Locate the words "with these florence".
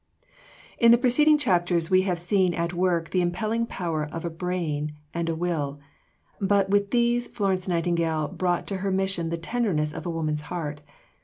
6.71-7.67